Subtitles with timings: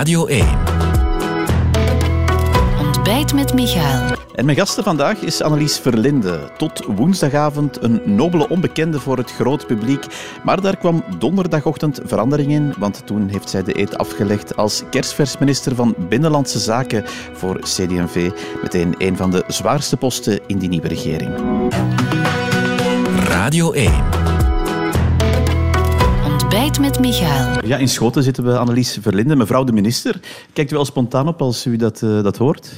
[0.00, 0.46] Radio 1.
[2.78, 4.16] Ontbijt met Michael.
[4.34, 6.50] En mijn gasten vandaag is Annelies Verlinde.
[6.56, 10.06] Tot woensdagavond een nobele onbekende voor het groot publiek.
[10.44, 15.74] Maar daar kwam donderdagochtend verandering in, want toen heeft zij de eet afgelegd als kerstversminister
[15.74, 18.30] van Binnenlandse Zaken voor CD&V.
[18.62, 21.32] Meteen een van de zwaarste posten in die nieuwe regering.
[23.28, 24.49] Radio 1.
[26.50, 27.66] Ontbijt met Michael.
[27.66, 30.20] Ja, in Schoten zitten we Annelies Verlinde, mevrouw de minister.
[30.52, 32.72] Kijkt u wel spontaan op als u dat, eh, dat hoort?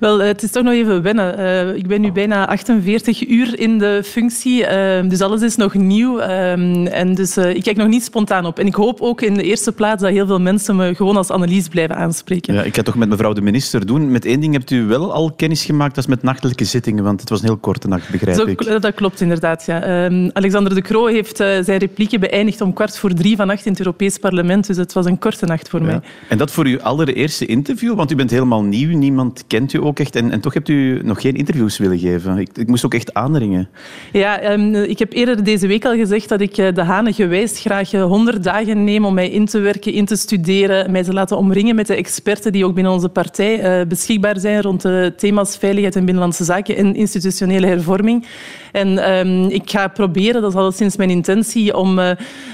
[0.00, 1.38] Wel, eh, het is toch nog even wennen.
[1.38, 5.74] Eh, ik ben nu bijna 48 uur in de functie, uh, dus alles is nog
[5.74, 6.18] nieuw.
[6.18, 8.58] en dus ik kijk nog niet spontaan op.
[8.58, 11.30] En ik hoop ook in de eerste plaats dat heel veel mensen me gewoon als
[11.30, 12.54] Annelies blijven aanspreken.
[12.54, 14.10] Ja, ik ga toch met mevrouw de minister doen.
[14.10, 17.20] Met één ding hebt u wel al kennis gemaakt, dat is met nachtelijke zittingen, want
[17.20, 18.82] het was een heel korte nacht, begrijp Zo, ik.
[18.82, 20.08] Dat klopt inderdaad, ja.
[20.32, 24.18] Alexander de Croo heeft zijn replieken beëindigd om kwart voor drie vannacht in het Europees
[24.18, 26.00] Parlement, dus het was een korte nacht voor mij.
[26.28, 29.89] En dat voor uw allereerste interview, want u bent helemaal nieuw, niemand kent u ook
[29.98, 30.16] echt.
[30.16, 32.38] En, en toch hebt u nog geen interviews willen geven.
[32.38, 33.68] Ik, ik moest ook echt aandringen.
[34.12, 37.90] Ja, um, ik heb eerder deze week al gezegd dat ik de Hanen gewijs graag
[37.90, 41.74] honderd dagen neem om mij in te werken, in te studeren, mij te laten omringen
[41.74, 45.96] met de experten die ook binnen onze partij uh, beschikbaar zijn rond de thema's veiligheid
[45.96, 48.26] en binnenlandse zaken en institutionele hervorming.
[48.72, 52.10] En um, ik ga proberen, dat is al sinds mijn intentie, om uh,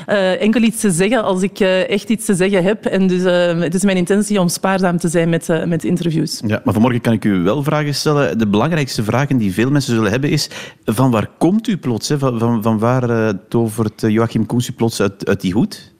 [0.09, 2.85] uh, enkel iets te zeggen als ik echt iets te zeggen heb.
[2.85, 3.23] En dus
[3.63, 6.41] het is mijn intentie om spaarzaam te zijn met, met interviews.
[6.47, 8.39] Ja, maar vanmorgen kan ik u wel vragen stellen.
[8.39, 10.51] De belangrijkste vragen die veel mensen zullen hebben is
[10.85, 12.13] van waar komt u plots?
[12.19, 15.95] Van, van, waar uh, tovert Joachim Koens u plots uit, uit die hoed?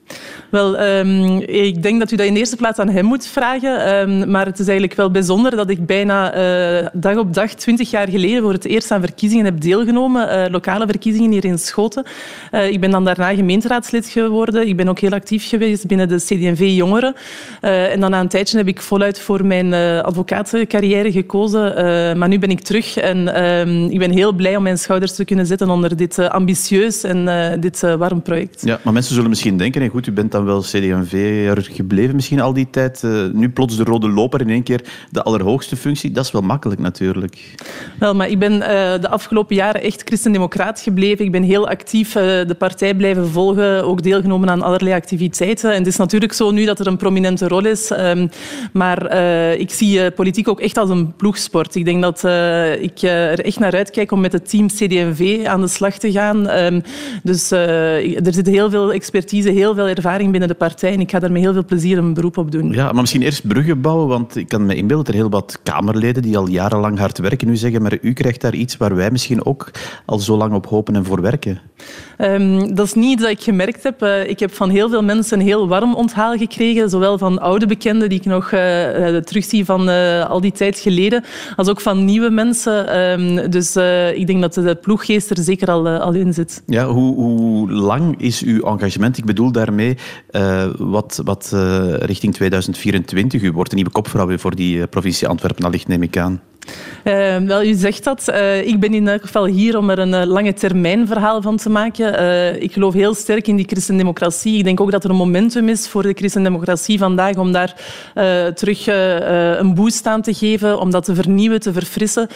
[0.49, 3.95] Wel, um, ik denk dat u dat in eerste plaats aan hem moet vragen.
[4.09, 6.35] Um, maar het is eigenlijk wel bijzonder dat ik bijna
[6.81, 10.29] uh, dag op dag, twintig jaar geleden, voor het eerst aan verkiezingen heb deelgenomen.
[10.29, 12.05] Uh, lokale verkiezingen hier in Schoten.
[12.51, 14.67] Uh, ik ben dan daarna gemeenteraadslid geworden.
[14.67, 17.15] Ik ben ook heel actief geweest binnen de CD&V Jongeren.
[17.61, 21.63] en dan na een tijdje heb ik voluit voor mijn advocatencarrière gekozen.
[22.17, 25.25] maar nu ben ik terug en um, ik ben heel blij om mijn schouders te
[25.25, 28.61] kunnen zetten onder dit ambitieus en dit warm project.
[28.65, 32.53] Ja, maar mensen zullen misschien denken, goed, u bent dan wel CD&V'er gebleven misschien al
[32.53, 33.01] die tijd.
[33.05, 36.11] Uh, nu plots de rode loper in één keer de allerhoogste functie.
[36.11, 37.55] Dat is wel makkelijk natuurlijk.
[37.99, 38.59] Wel, maar ik ben uh,
[39.01, 41.25] de afgelopen jaren echt christendemocraat gebleven.
[41.25, 45.71] Ik ben heel actief uh, de partij blijven volgen, ook deelgenomen aan allerlei activiteiten.
[45.71, 47.91] En het is natuurlijk zo nu dat er een prominente rol is.
[47.91, 48.29] Um,
[48.73, 49.13] maar
[49.53, 51.75] ik zie politiek ook echt als een ploegsport.
[51.75, 52.23] Ik denk dat
[52.81, 56.49] ik er echt naar uitkijk om met het team CD&V aan de slag te gaan.
[56.49, 56.81] Um,
[57.23, 61.19] dus er zit heel veel expertise, heel veel ervaring binnen de partij en ik ga
[61.19, 62.71] daar met heel veel plezier een beroep op doen.
[62.71, 65.59] Ja, maar misschien eerst bruggen bouwen, want ik kan me inbeelden dat er heel wat
[65.63, 69.11] Kamerleden die al jarenlang hard werken nu zeggen, maar u krijgt daar iets waar wij
[69.11, 69.71] misschien ook
[70.05, 71.59] al zo lang op hopen en voor werken.
[72.17, 74.03] Um, dat is niet dat ik gemerkt heb.
[74.03, 77.65] Uh, ik heb van heel veel mensen een heel warm onthaal gekregen, zowel van oude
[77.65, 78.59] bekenden die ik nog uh,
[79.17, 81.23] terugzie van uh, al die tijd geleden,
[81.55, 82.99] als ook van nieuwe mensen.
[82.99, 83.75] Um, dus
[84.15, 86.63] ik denk dat de ploeggeest er zeker al, al in zit.
[86.65, 89.17] Ja, hoe, hoe lang is uw engagement?
[89.17, 89.97] Ik bedoel daarmee
[90.31, 93.41] uh, wat, wat uh, richting 2024.
[93.41, 96.41] U wordt een nieuwe kopvrouw voor die provincie Antwerpen allicht, neem ik aan.
[97.03, 98.25] Uh, wel, u zegt dat.
[98.29, 101.57] Uh, ik ben in elk geval hier om er een uh, lange termijn verhaal van
[101.57, 102.61] te maken.
[102.61, 104.57] ik geloof heel sterk in die christendemocratie.
[104.57, 107.75] Ik denk ook dat er een momentum is voor de christendemocratie vandaag om daar
[108.53, 108.87] terug
[109.59, 112.27] een boost aan te geven, om dat te vernieuwen, te verfrissen.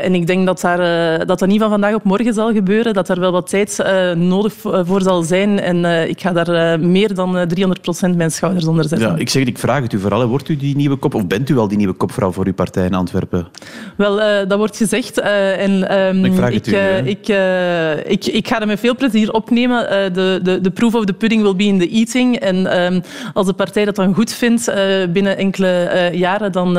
[0.00, 3.08] en ik denk dat, daar, dat dat niet van vandaag op morgen zal gebeuren, dat
[3.08, 3.84] er wel wat tijd
[4.16, 5.60] nodig voor zal zijn.
[5.60, 9.08] En ik ga daar meer dan 300 procent mijn schouders onder zetten.
[9.08, 10.26] Ja, ik zeg ik vraag het u vooral.
[10.26, 12.86] Wordt u die nieuwe kop, of bent u al die nieuwe kopvrouw voor uw partij
[12.86, 13.48] in Antwerpen?
[13.96, 15.18] Wel, uh, dat wordt gezegd.
[15.18, 16.76] Uh, en, um, ik vraag het ik, u.
[16.76, 17.28] Uh, ik,
[18.06, 20.12] ik, ik ga dat met veel plezier opnemen.
[20.12, 22.38] de, de, de proof of the pudding will be in the eating.
[22.38, 23.02] En um,
[23.34, 24.72] als de partij dat dan goed vindt
[25.12, 26.74] binnen enkele jaren, dan,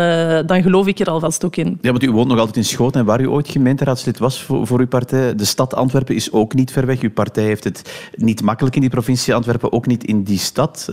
[0.45, 1.77] dan geloof ik er alvast ook in.
[1.81, 4.67] Ja, want u woont nog altijd in Schoten en waar u ooit gemeenteraadslid was voor,
[4.67, 5.35] voor uw partij.
[5.35, 7.01] De stad Antwerpen is ook niet ver weg.
[7.01, 10.89] Uw partij heeft het niet makkelijk in die provincie Antwerpen, ook niet in die stad.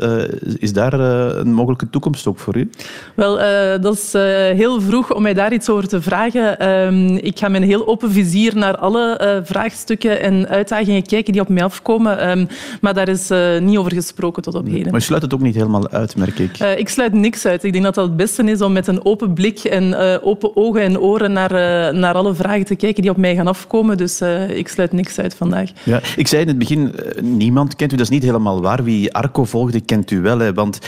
[0.59, 2.71] is daar een mogelijke toekomst ook voor u?
[3.15, 3.37] Wel,
[3.81, 4.13] dat is
[4.57, 6.69] heel vroeg om mij daar iets te vragen.
[6.69, 11.33] Um, ik ga met een heel open vizier naar alle uh, vraagstukken en uitdagingen kijken
[11.33, 12.31] die op mij afkomen.
[12.31, 12.49] Um,
[12.81, 14.91] maar daar is uh, niet over gesproken tot op heden.
[14.91, 16.61] Maar je sluit het ook niet helemaal uit, merk ik.
[16.61, 17.65] Uh, ik sluit niks uit.
[17.65, 20.81] Ik denk dat dat het beste is om met een open blik en open ogen
[20.81, 21.51] en oren naar,
[21.95, 23.97] naar alle vragen te kijken die op mij gaan afkomen.
[23.97, 25.71] Dus ik sluit niks uit vandaag.
[25.85, 27.97] Ja, ik zei in het begin, niemand kent u.
[27.97, 28.85] Dat is niet helemaal waar.
[28.85, 30.39] Wie Arco volgde, kent u wel.
[30.39, 30.79] Hè, want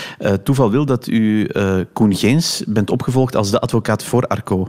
[0.43, 1.49] toeval wil dat u
[1.93, 4.69] Koen Geens bent opgevolgd als de advocaat voor Arco.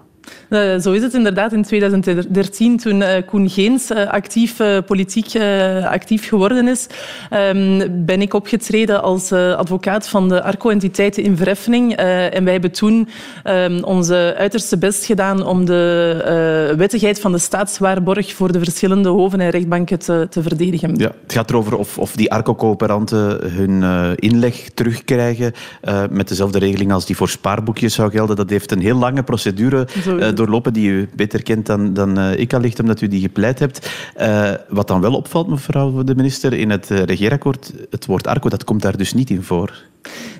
[0.52, 1.54] Uh, zo is het inderdaad.
[1.54, 5.36] In 2013, toen uh, Koen Geens uh, actief politiek
[5.84, 6.88] actief geworden is,
[7.34, 11.96] um, ben ik opgetreden als advocaat van de ARCO-entiteiten in verheffening.
[11.96, 13.10] en wij hebben toen
[13.44, 19.40] um, onze uiterste best gedaan om de wettigheid van de staatswaarborg voor de verschillende hoven
[19.40, 20.96] en rechtbanken te, te verdedigen.
[20.96, 23.84] Ja, het gaat erover of, of die ARCO-coöperanten hun
[24.16, 25.54] inleg terugkrijgen
[26.10, 28.36] met dezelfde regeling als die voor spaarboekjes zou gelden.
[28.36, 29.88] Dat heeft een heel lange procedure
[30.30, 33.90] doorlopen die u beter kent dan, dan uh, ik allicht, omdat u die gepleit hebt.
[34.20, 38.64] Uh, wat dan wel opvalt, mevrouw de minister, in het regeerakkoord, het woord ARCO, dat
[38.64, 39.84] komt daar dus niet in voor.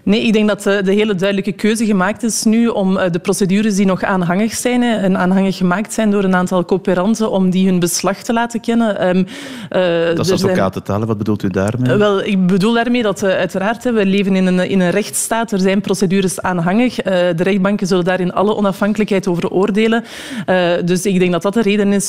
[0.04, 3.86] Nee, ik denk dat de hele duidelijke keuze gemaakt is nu om de procedures die
[3.86, 8.18] nog aanhangig zijn en aanhangig gemaakt zijn door een aantal coöperanten, om die hun beslag
[8.18, 9.08] te laten kennen.
[9.08, 11.06] Um, uh, dat is advocatentaal.
[11.06, 11.96] Wat bedoelt u daarmee?
[11.96, 15.52] wel, ik bedoel daarmee dat uiteraard, we leven in een, in een rechtsstaat.
[15.52, 16.96] Er zijn procedures aanhangig.
[16.96, 20.04] De rechtbanken zullen daar in alle onafhankelijkheid over oordelen.
[20.86, 22.08] dus ik denk dat dat de reden is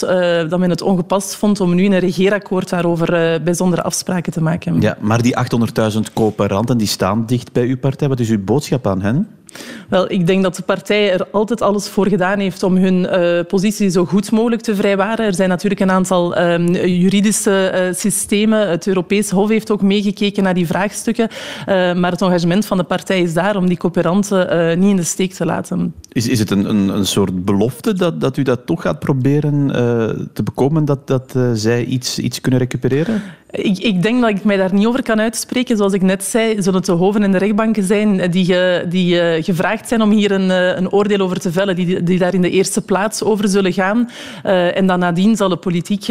[0.48, 4.80] dat men het ongepast vond om nu in een regeerakkoord daarover bijzondere afspraken te maken.
[4.80, 5.36] Ja, maar die
[5.92, 9.26] 800.000 coöperanten die staan dicht bij uw Wat is uw boodschap aan hen?
[9.88, 13.40] Wel, ik denk dat de partij er altijd alles voor gedaan heeft om hun uh,
[13.48, 15.26] positie zo goed mogelijk te vrijwaren.
[15.26, 18.70] Er zijn natuurlijk een aantal um, juridische uh, systemen.
[18.70, 21.28] Het Europees Hof heeft ook meegekeken naar die vraagstukken.
[21.68, 25.02] Uh, maar het engagement van de partij is daar om die coöperanten niet in de
[25.02, 25.94] steek te laten.
[26.12, 29.66] Is, is het een, een, een soort belofte dat, dat u dat toch gaat proberen
[30.32, 33.22] te bekomen, dat, dat zij iets, iets kunnen recupereren?
[33.50, 35.76] Ik, ik, denk dat ik mij daar niet over kan uitspreken.
[35.76, 38.56] Zoals ik net zei, zullen het de hoven en de rechtbanken zijn die,
[38.88, 42.34] die gevraagd zijn om hier een, eh, een oordeel over te vellen, die, die daar
[42.34, 44.10] in de eerste plaats over zullen gaan.
[44.46, 46.04] Uh, en dan nadien zal de politiek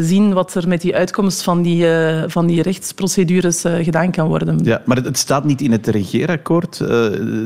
[0.00, 1.86] zien wat er met die uitkomst van die,
[2.26, 4.58] van die rechtsprocedures gedaan kan worden.
[4.62, 6.82] Ja, maar het, staat niet in het regeerakkoord.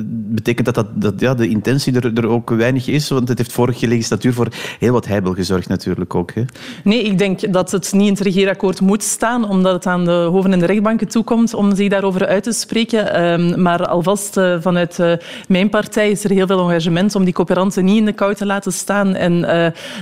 [0.07, 3.09] betekent dat, dat, dat ja, de intentie er, er ook weinig is?
[3.09, 4.49] Want het heeft vorige legislatuur voor
[4.79, 6.33] heel wat heibel gezorgd natuurlijk ook.
[6.33, 6.43] Hè?
[6.85, 10.29] Nee, ik denk dat het niet in het regeerakkoord moet staan, omdat het aan de
[10.31, 13.15] hoven en de rechtbanken toekomt om zich daarover uit te spreken.
[13.15, 14.99] Ehm, maar alvast vanuit
[15.49, 18.47] mijn partij is er heel veel engagement om die coöperanten niet in de kou te
[18.47, 19.47] laten staan en uh,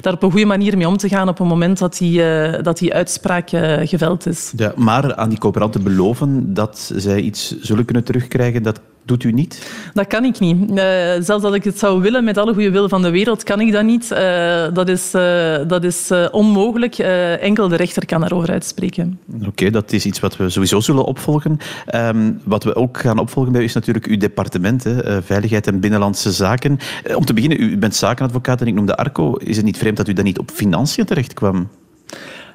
[0.00, 2.62] daar op een goede manier mee om te gaan op het moment dat die, uh,
[2.62, 4.52] dat die uitspraak uh, geveld is.
[4.56, 9.32] Ja, maar aan die coöperanten beloven dat zij iets zullen kunnen terugkrijgen, dat doet u
[9.32, 9.72] niet?
[9.94, 10.70] Dat kan ik niet.
[10.70, 10.76] Uh,
[11.20, 13.72] zelfs als ik het zou willen, met alle goede wil van de wereld, kan ik
[13.72, 14.10] dat niet.
[14.12, 16.98] Uh, dat is, uh, dat is onmogelijk.
[16.98, 19.18] enkel de rechter kan daarover uitspreken.
[19.34, 21.58] Oké, okay, dat is iets wat we sowieso zullen opvolgen.
[21.94, 25.80] Um, wat we ook gaan opvolgen bij u is natuurlijk uw departement, hè, Veiligheid en
[25.80, 26.78] Binnenlandse Zaken.
[27.14, 29.34] om te beginnen, u bent zakenadvocaat en ik noemde Arco.
[29.34, 31.68] Is het niet vreemd dat u dan niet op financiën terecht kwam?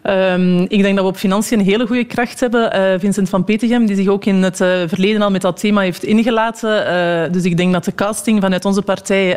[0.04, 2.76] Um, ik denk dat we op financiën een hele goede kracht hebben.
[2.76, 5.82] Uh, Vincent van Petegem, die zich ook in het uh, verleden al met dat thema
[5.82, 6.88] heeft ingelaten.
[6.88, 9.30] Uh, dus ik denk dat de casting vanuit onze partij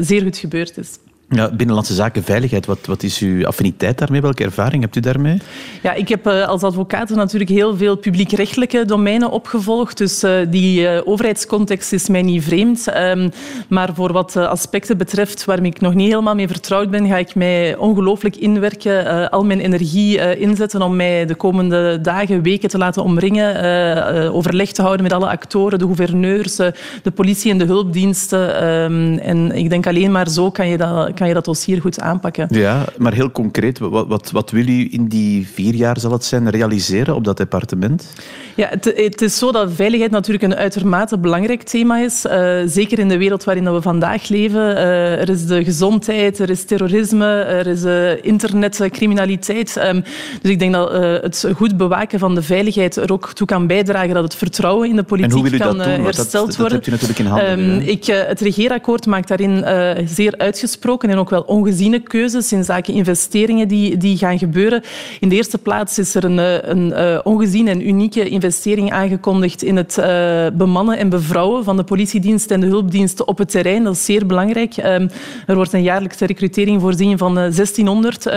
[0.00, 0.98] zeer goed gebeurd is.
[1.28, 4.20] Ja, binnenlandse zaken, veiligheid, wat, wat is uw affiniteit daarmee?
[4.20, 5.38] Welke ervaring hebt u daarmee?
[5.82, 9.98] Ja, ik heb uh, als advocaat natuurlijk heel veel publiekrechtelijke domeinen opgevolgd.
[9.98, 12.86] Dus uh, die uh, overheidscontext is mij niet vreemd.
[12.96, 13.30] Um,
[13.68, 17.34] maar voor wat aspecten betreft waar ik nog niet helemaal mee vertrouwd ben, ga ik
[17.34, 23.02] mij ongelooflijk inwerken, al mijn energie inzetten om mij de komende dagen, weken te laten
[23.02, 28.68] omringen, overleg te houden met alle actoren, de gouverneurs, de politie en de hulpdiensten.
[28.68, 32.00] Um, en ik denk alleen maar zo kan je dat kan je dat dossier goed
[32.00, 32.46] aanpakken.
[32.50, 36.24] Ja, maar heel concreet, wat, wat, wat wil u in die vier jaar, zal het
[36.24, 38.12] zijn, realiseren op dat departement?
[38.54, 42.24] Ja, het, het is zo dat veiligheid natuurlijk een uitermate belangrijk thema is.
[42.26, 44.60] Uh, zeker in de wereld waarin we vandaag leven.
[44.60, 49.76] Uh, er is de gezondheid, er is terrorisme, er is uh, internetcriminaliteit.
[49.76, 50.02] Um,
[50.42, 54.14] dus ik denk dat het goed bewaken van de veiligheid er ook toe kan bijdragen
[54.14, 56.82] dat het vertrouwen in de politiek kan hersteld dat, worden.
[56.82, 57.70] Dat hebt u natuurlijk in handen.
[57.70, 59.64] Um, ik, het regeerakkoord maakt daarin
[60.08, 64.82] zeer uitgesproken en ook wel ongeziene keuzes in zaken investeringen die, die gaan gebeuren.
[65.20, 69.62] In de eerste plaats is er een, eh, een, eh, ongeziene en unieke investering aangekondigd
[69.62, 73.84] in het uh, bemannen en bevrouwen van de politiediensten en de hulpdiensten op het terrein.
[73.84, 74.76] Dat is zeer belangrijk.
[74.76, 75.10] Um,
[75.46, 78.32] er wordt een jaarlijkse recrutering voorzien van 1600 uh,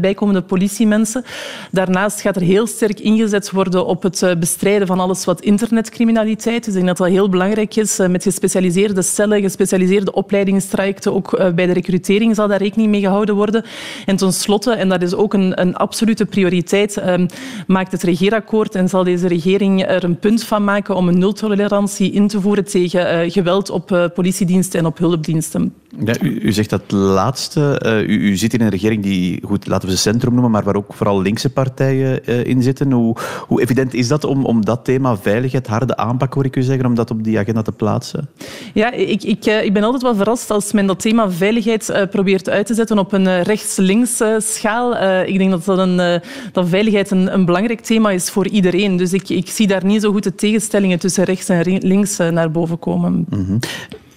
[0.00, 1.24] bijkomende politiemensen.
[1.70, 6.66] Daarnaast gaat er heel sterk ingezet worden op het bestrijden van alles wat internetcriminaliteit is.
[6.66, 11.72] Ik denk dat dat heel belangrijk is met gespecialiseerde cellen, gespecialiseerde opleidingstrajecten, ook bij de
[11.72, 13.64] recrutering zal daar rekening mee gehouden worden.
[14.06, 17.26] En tenslotte, en dat is ook een, een absolute prioriteit, um,
[17.66, 22.12] maakt het regeerakkoord en zal deze regering er een punt van maken om een nultolerantie
[22.12, 25.74] in te voeren tegen uh, geweld op uh, politiediensten en op hulpdiensten.
[26.04, 27.82] Ja, u, u, zegt dat laatste.
[27.86, 30.64] Uh, u, u, zit in een regering die, goed, laten we ze centrum noemen, maar
[30.64, 32.92] waar ook vooral linkse partijen uh, in zitten.
[32.92, 33.16] Hoe,
[33.46, 36.86] hoe, evident is dat om, om dat thema veiligheid, harde aanpak hoor ik u zeggen,
[36.86, 38.28] om dat op die agenda te plaatsen?
[38.74, 42.48] Ja, ik, ik, uh, ik ben altijd wel verrast als men dat thema veiligheid probeert
[42.48, 44.96] uit te zetten op een rechts-links schaal.
[45.26, 46.20] ik denk dat, dat, een,
[46.52, 48.96] dat veiligheid een, een, belangrijk thema is voor iedereen.
[48.96, 52.50] Dus ik, ik zie daar niet zo goed de tegenstellingen tussen rechts en links naar
[52.50, 53.26] boven komen.
[53.28, 53.58] Mm -hmm.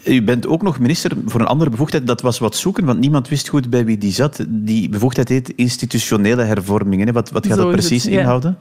[0.05, 2.07] U bent ook nog minister voor een andere bevoegdheid.
[2.07, 4.45] Dat was wat zoeken, want niemand wist goed bij wie die zat.
[4.47, 7.13] Die bevoegdheid heet institutionele hervormingen.
[7.13, 8.57] Wat, wat gaat dat precies inhouden?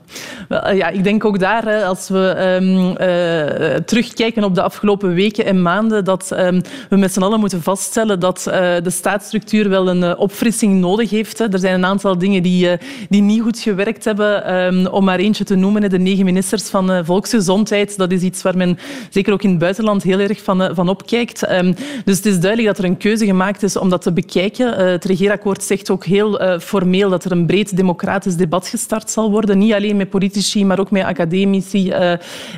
[0.48, 5.14] Wel, eh, ja, ik denk ook daar, als we um, uh, terugkijken op de afgelopen
[5.14, 9.68] weken en maanden, dat um, we met z'n allen moeten vaststellen dat uh, de staatsstructuur
[9.68, 11.38] wel een uh, opfrissing nodig heeft.
[11.38, 11.52] Hè.
[11.52, 12.68] Er zijn een aantal dingen die,
[13.08, 14.54] die niet goed gewerkt hebben.
[14.54, 17.96] Um, om maar eentje te noemen, de negen ministers van Volksgezondheid.
[17.96, 18.78] Dat is iets waar men
[19.10, 21.31] zeker ook in het buitenland heel erg van, van opkijkt.
[21.40, 21.74] Um,
[22.04, 24.80] dus het is duidelijk dat er een keuze gemaakt is om dat te bekijken.
[24.80, 29.10] Uh, het regeerakkoord zegt ook heel uh, formeel dat er een breed democratisch debat gestart
[29.10, 29.58] zal worden.
[29.58, 32.10] Niet alleen met politici, maar ook met academici uh,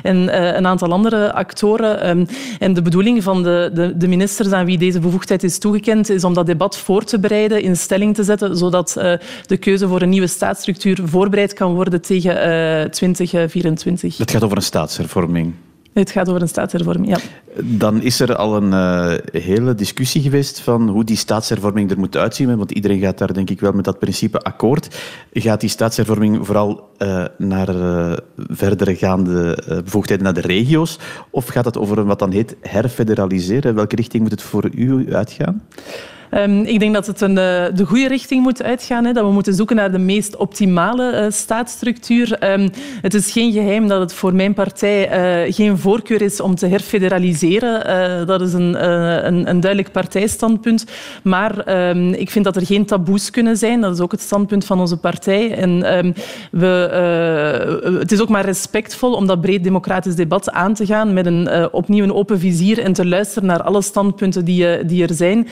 [0.03, 2.09] en een aantal andere actoren.
[2.09, 2.27] Um,
[2.59, 6.23] en de bedoeling van de, de, de, ministers aan wie deze bevoegdheid is toegekend, is
[6.23, 8.93] om dat debat voor te bereiden, in stelling te zetten, zodat
[9.45, 14.17] de keuze voor een nieuwe staatsstructuur voorbereid kan worden tegen 2024.
[14.17, 15.53] Het gaat over een staatshervorming.
[15.95, 17.17] Het gaat over een staatshervorming, ja.
[17.63, 22.17] Dan is er al een uh, hele discussie geweest van hoe die staatshervorming er moet
[22.17, 22.57] uitzien.
[22.57, 24.99] Want iedereen gaat daar denk ik wel met dat principe akkoord.
[25.33, 30.99] Gaat die staatshervorming vooral uh, naar uh, verdergaande bevoegdheden naar de regio's?
[31.29, 33.75] Of gaat het over wat dan heet herfederaliseren?
[33.75, 35.61] Welke richting moet het voor u uitgaan?
[36.35, 39.05] Um, ik denk dat het een, uh, de goede richting moet uitgaan.
[39.05, 42.51] Hè, dat we moeten zoeken naar de meest optimale uh, staatsstructuur.
[42.53, 42.69] Um,
[43.01, 46.67] het is geen geheim dat het voor mijn partij uh, geen voorkeur is om te
[46.67, 48.27] herfederaliseren.
[48.27, 48.85] dat is een,
[49.27, 50.85] een, een, duidelijk partijstandpunt.
[51.23, 53.81] Maar um, ik vind dat er geen taboes kunnen zijn.
[53.81, 55.51] Dat is ook het standpunt van onze partij.
[55.51, 55.79] En
[56.51, 56.67] we,
[57.99, 61.73] het is ook maar respectvol om dat breed democratisch debat aan te gaan met een,
[61.73, 65.47] opnieuw een open vizier en te luisteren naar alle standpunten die, die er zijn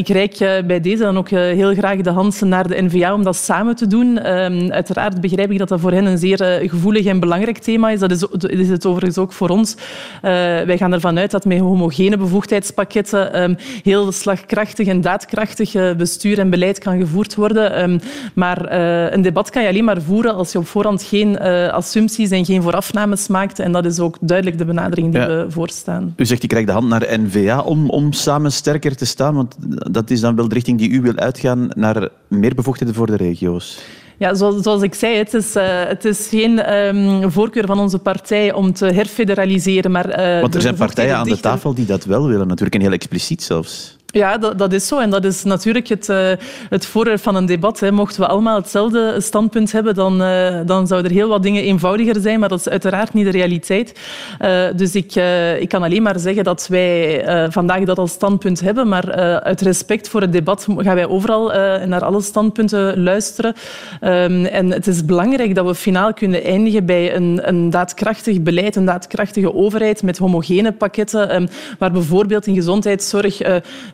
[0.00, 3.14] ik reik eh, bij deze dan ook eh, heel graag de hand naar de NVA
[3.14, 4.18] om dat samen te doen.
[4.18, 7.90] Ehm, uiteraard begrijp ik dat dat voor hen een zeer eh, gevoelig en belangrijk thema
[7.90, 8.00] is.
[8.00, 9.76] Dat is, is het overigens ook voor ons.
[10.20, 16.50] wij gaan ervan uit dat met homogene bevoegdheidspakketten ehm, heel slagkrachtig en daadkrachtig bestuur en
[16.50, 17.74] beleid kan gevoerd worden.
[17.74, 17.98] Ehm,
[18.34, 18.72] maar
[19.12, 21.38] een debat kan je alleen maar voeren als je op voorhand geen
[21.70, 23.58] assumpties en geen voorafnames maakt.
[23.58, 26.14] En dat is ook duidelijk de benadering die we voorstaan.
[26.16, 29.34] U zegt, ik krijg de hand naar de NVA om, om samen sterker te staan,
[29.34, 29.56] want
[29.92, 33.16] dat is dan wel de richting die u wil uitgaan naar meer bevoegdheden voor de
[33.16, 33.78] regio's.
[34.16, 37.98] Ja, zoals, zoals ik zei, het is, uh, het is geen um, voorkeur van onze
[37.98, 39.90] partij om te herfederaliseren.
[39.90, 42.80] Maar, uh, Want er zijn partijen aan de tafel die dat wel willen, natuurlijk, en
[42.80, 43.96] heel expliciet zelfs.
[44.12, 44.98] Ja, dat, dat, is zo.
[44.98, 46.30] En dat is natuurlijk het, uh,
[46.68, 47.80] het voordeel van een debat.
[47.80, 47.92] Hè.
[47.92, 52.20] Mochten we allemaal hetzelfde standpunt hebben, dan, uh, dan zouden er heel wat dingen eenvoudiger
[52.20, 52.40] zijn.
[52.40, 54.00] Maar dat is uiteraard niet de realiteit.
[54.40, 55.14] Uh, dus ik,
[55.60, 58.88] ik kan alleen maar zeggen dat wij vandaag dat als standpunt hebben.
[58.88, 59.12] Maar
[59.42, 61.46] uit respect voor het debat gaan wij overal
[61.86, 63.54] naar alle standpunten luisteren.
[64.00, 68.76] Um, en het is belangrijk dat we finaal kunnen eindigen bij een, een daadkrachtig beleid,
[68.76, 71.34] een daadkrachtige overheid met homogene pakketten.
[71.34, 71.48] Um,
[71.78, 73.40] waar bijvoorbeeld in gezondheidszorg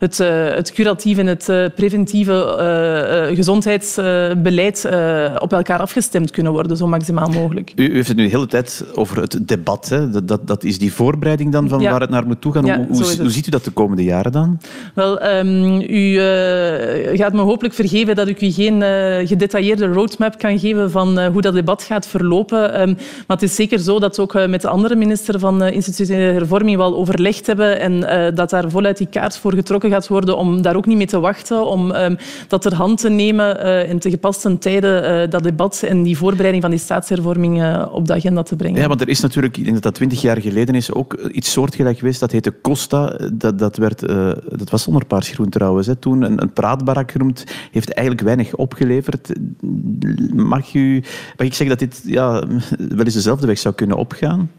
[0.07, 2.33] het, uh, het curatieve en het uh, preventieve
[3.31, 4.85] uh, gezondheidsbeleid
[5.39, 7.73] op elkaar afgestemd kunnen worden, zo maximaal mogelijk.
[7.77, 9.89] U, u, heeft het nu de hele tijd over het debat.
[9.89, 10.11] Hè?
[10.11, 11.91] Dat, dat, dat is die voorbereiding dan van ja.
[11.91, 12.65] waar het naar moet toe gaan.
[12.65, 14.61] Ja, hoe, hoe, hoe, ziet u dat de komende jaren dan?
[14.95, 16.19] Wel, um, u
[17.17, 18.83] gaat me hopelijk vergeven dat ik u geen
[19.27, 22.81] gedetailleerde roadmap kan geven van hoe dat debat gaat verlopen.
[22.81, 22.95] Um,
[23.27, 26.77] maar het is zeker zo dat we ook met de andere minister van institutionele hervorming
[26.77, 28.01] wel overlegd hebben en
[28.35, 31.07] dat daar voluit die kaart voor getrokken gaat gaat worden om daar ook niet mee
[31.07, 32.17] te wachten, om um,
[32.49, 36.17] dat ter hand te nemen uh, in te gepaste tijden uh, dat debat en die
[36.17, 38.81] voorbereiding van die staatshervorming uh, op de agenda te brengen.
[38.81, 41.99] Ja, want er is natuurlijk, ik denk dat twintig jaar geleden is, ook iets soortgelijk
[41.99, 42.21] geweest.
[42.21, 43.19] Dat heette Costa.
[43.33, 44.01] Dat, dat, werd,
[44.59, 45.87] dat was zonder paarsgroen trouwens.
[45.87, 45.97] Hè.
[45.97, 49.33] Toen een, een praatbarak genoemd, heeft eigenlijk weinig opgeleverd.
[50.35, 51.03] Mag, u,
[51.37, 52.47] mag ik zeggen dat dit ja,
[52.79, 54.51] wel eens dezelfde weg zou kunnen opgaan?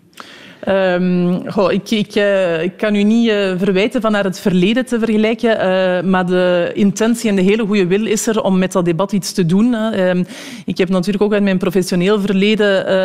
[0.66, 1.46] Um,
[1.90, 6.10] ik, uh, ik, kan u niet uh, verwijten van naar het verleden te vergelijken, uh,
[6.10, 9.32] maar de intentie en de hele goede wil is er om met dat debat iets
[9.32, 9.74] te doen.
[9.74, 10.26] Um,
[10.66, 12.96] ik heb natuurlijk ook uit mijn professioneel verleden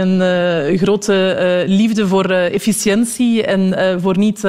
[0.00, 4.48] een grote liefde voor efficiëntie en voor niet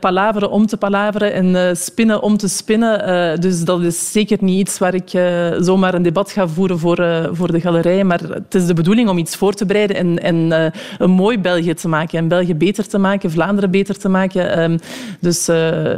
[0.00, 3.40] palaveren om te palaveren en spinnen om te spinnen.
[3.40, 5.10] dus dat is zeker niet iets waar ik
[5.58, 9.18] zomaar een debat ga voeren voor, voor de galerij, maar het is de bedoeling om
[9.18, 12.18] iets voor te bereiden en, en een mooi België België te maken.
[12.18, 14.56] En België beter te maken, Vlaanderen beter te maken.
[14.56, 14.78] Ehm,
[15.20, 15.48] dus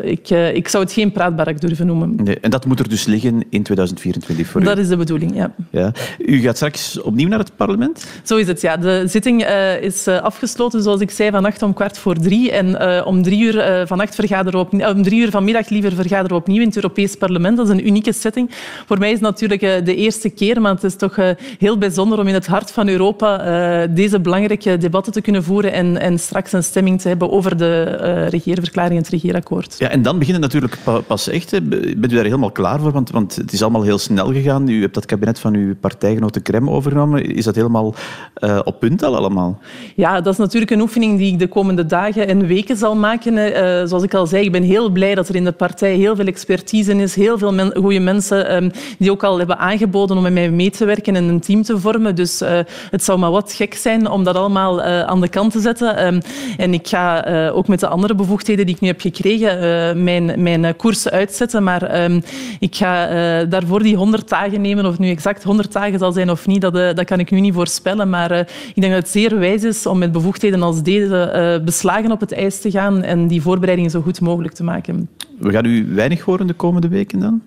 [0.02, 2.14] ik, ik zou het geen praatbarak durven noemen.
[2.24, 4.64] Nee, en dat moet er dus liggen in 2024 voor u?
[4.64, 5.54] Dat is de bedoeling, ja.
[5.70, 5.92] ja.
[6.18, 8.06] U gaat straks opnieuw naar het parlement?
[8.22, 8.76] Zo is het, ja.
[8.76, 9.44] De zitting
[9.80, 12.52] is afgesloten, zoals ik zei, vannacht om kwart voor drie.
[12.52, 16.34] En om drie uur vannacht vergaderen we op, om drie uur vanmiddag liever vergaderen we
[16.34, 17.56] opnieuw in het Europees Parlement.
[17.56, 18.50] Dat is een unieke setting.
[18.86, 21.16] Voor mij is het natuurlijk de eerste keer, maar het is toch
[21.58, 26.00] heel bijzonder om in het hart van Europa deze belangrijke debatten te kunnen voeren en,
[26.00, 29.76] en straks een stemming te hebben over de uh, regeerverklaring en het regeerakkoord.
[29.78, 31.50] Ja, en dan beginnen natuurlijk pas echt.
[31.50, 32.92] Bent u daar helemaal klaar voor?
[32.92, 34.68] Want, want het is allemaal heel snel gegaan.
[34.68, 37.24] U hebt dat kabinet van uw partijgenoot de Krem overgenomen.
[37.24, 37.94] Is dat helemaal
[38.38, 39.58] uh, op punt al allemaal?
[39.94, 43.36] Ja, dat is natuurlijk een oefening die ik de komende dagen en weken zal maken.
[43.36, 43.52] Uh,
[43.86, 46.26] zoals ik al zei, ik ben heel blij dat er in de partij heel veel
[46.26, 50.32] expertise is, heel veel men goede mensen um, die ook al hebben aangeboden om met
[50.32, 52.14] mij mee te werken en een team te vormen.
[52.14, 52.42] Dus
[52.90, 56.06] het zou maar wat gek zijn om dat allemaal aan de kant te zetten.
[56.06, 56.20] Um,
[56.56, 60.42] en ik ga uh, ook met de andere bevoegdheden die ik nu heb gekregen mijn,
[60.42, 61.62] mijn koers uitzetten.
[61.62, 62.22] Maar um,
[62.58, 64.86] ik ga daarvoor die 100 dagen nemen.
[64.86, 67.54] Of nu exact 100 dagen zal zijn of niet, dat, dat kan ik nu niet
[67.54, 68.10] voorspellen.
[68.10, 68.38] Maar
[68.74, 72.32] ik denk dat het zeer wijs is om met bevoegdheden als deze beslagen op het
[72.32, 75.08] ijs te gaan en die voorbereidingen zo goed mogelijk te maken.
[75.38, 77.42] We gaan u weinig horen de komende weken dan?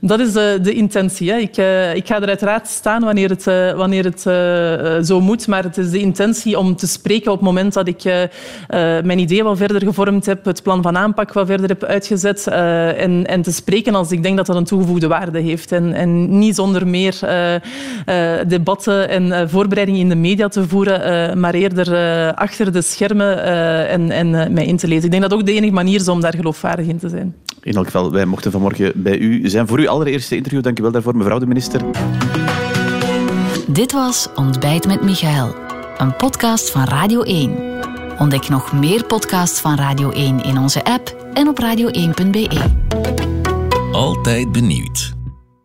[0.00, 1.30] Dat is de, de intentie.
[1.30, 1.36] Hè.
[1.36, 4.20] Ik, uh, ik ga er uiteraard staan wanneer het, uh, wanneer het
[5.06, 8.02] zo moet, maar het is de intentie om te spreken op het moment dat ik
[9.04, 13.26] mijn idee wat verder gevormd heb, het plan van aanpak wat verder heb uitgezet en,
[13.26, 15.72] en te spreken als ik denk dat dat een toegevoegde waarde heeft.
[15.72, 17.18] En, en niet zonder meer
[18.46, 21.94] debatten en voorbereidingen in de media te voeren, maar eerder
[22.34, 23.44] achter de schermen
[23.88, 25.04] en, en mij in te lezen.
[25.04, 27.31] Ik denk dat ook de enige manier is om daar geloofwaardig in te zijn.
[27.62, 30.62] In elk geval, wij mochten vanmorgen bij u zijn voor uw allereerste interview.
[30.62, 31.80] Dank u wel daarvoor, mevrouw de minister.
[33.66, 35.54] Dit was Ontbijt met Michael,
[35.98, 37.56] een podcast van Radio 1.
[38.18, 42.70] Ontdek nog meer podcasts van Radio 1 in onze app en op radio1.be.
[43.92, 45.21] Altijd benieuwd.